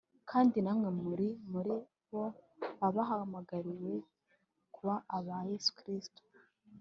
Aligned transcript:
kandi 0.29 0.57
namwe 0.65 0.89
muri 1.03 1.27
muri 1.51 1.73
bo, 2.09 2.25
abahamagariwe 2.87 3.93
kuba 4.73 4.95
aba 5.17 5.37
Yesu 5.51 5.71
Kristo, 5.79 6.21